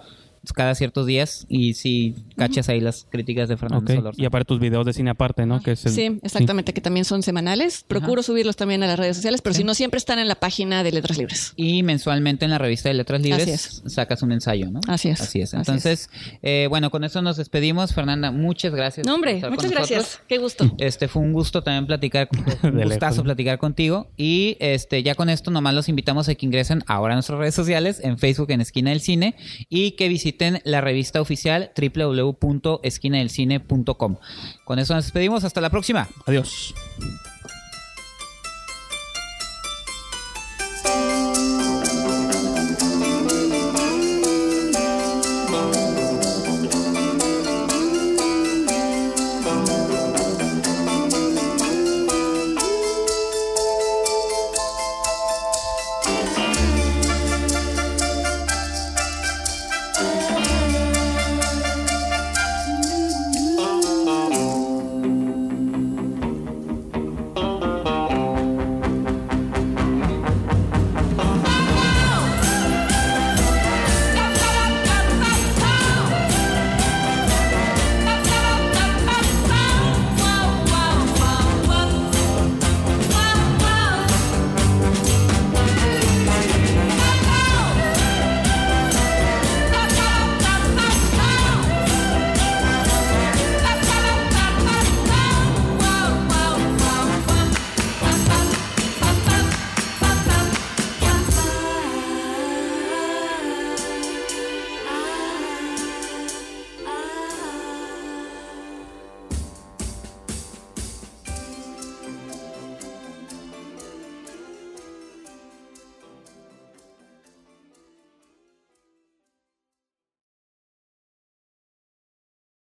[0.54, 1.46] cada ciertos días.
[1.50, 3.96] Y si cachas ahí las críticas de Fernando Ok.
[3.98, 4.24] Solórzano.
[4.24, 5.62] Y aparte tus videos de cine aparte, ¿no?
[5.62, 7.84] Que es el- Sí, exactamente, que también son semanales.
[7.88, 10.84] Procuro subirlos también a las redes sociales, pero si no, siempre están en la página
[10.84, 11.54] de Letras Libres.
[11.56, 14.80] Y mensualmente en la revista de Letras Libres sacas un ensayo, ¿no?
[14.88, 15.22] Así es.
[15.22, 15.54] Así es.
[15.54, 16.10] Así Entonces,
[16.42, 17.94] eh, bueno, con eso nos despedimos.
[17.94, 19.06] Fernanda, muchas gracias.
[19.08, 19.72] No, hombre, muchas nosotros.
[19.72, 20.22] gracias.
[20.28, 20.72] Qué gusto.
[20.78, 22.30] Este fue un gusto también platicar,
[22.64, 24.08] un gustazo platicar contigo.
[24.18, 27.56] Y este ya con esto nomás los invitamos a que ingresen ahora a nuestras redes
[27.56, 29.36] sociales, en Facebook en Esquina del Cine,
[29.70, 34.18] y que visiten la revista oficial www.esquinadelcine.com.
[34.66, 36.08] Con eso nos despedimos, hasta la próxima.
[36.26, 36.74] Adiós.